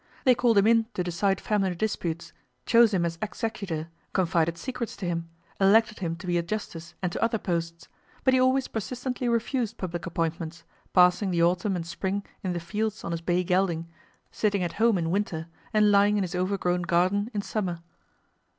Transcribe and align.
They 0.25 0.33
called 0.33 0.57
him 0.57 0.65
in 0.65 0.87
to 0.95 1.03
decide 1.03 1.39
family 1.39 1.75
disputes, 1.75 2.33
chose 2.65 2.91
him 2.91 3.05
as 3.05 3.19
executor, 3.21 3.89
confided 4.13 4.57
secrets 4.57 4.95
to 4.95 5.05
him, 5.05 5.29
elected 5.59 5.99
him 5.99 6.15
to 6.15 6.25
be 6.25 6.39
a 6.39 6.41
justice 6.41 6.95
and 7.03 7.11
to 7.11 7.21
other 7.23 7.37
posts; 7.37 7.87
but 8.23 8.33
he 8.33 8.41
always 8.41 8.67
persistently 8.67 9.29
refused 9.29 9.77
public 9.77 10.07
appointments, 10.07 10.63
passing 10.91 11.29
the 11.29 11.43
autumn 11.43 11.75
and 11.75 11.85
spring 11.85 12.25
in 12.43 12.53
the 12.53 12.59
fields 12.59 13.03
on 13.03 13.11
his 13.11 13.21
bay 13.21 13.43
gelding, 13.43 13.89
sitting 14.31 14.63
at 14.63 14.73
home 14.81 14.97
in 14.97 15.11
winter, 15.11 15.45
and 15.71 15.91
lying 15.91 16.17
in 16.17 16.23
his 16.23 16.33
overgrown 16.33 16.81
garden 16.81 17.29
in 17.35 17.43
summer. 17.43 17.83